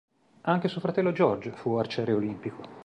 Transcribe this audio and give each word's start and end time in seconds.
Anche 0.45 0.67
suo 0.67 0.81
fratello 0.81 1.11
George 1.11 1.51
fu 1.51 1.73
arciere 1.75 2.13
olimpico. 2.13 2.63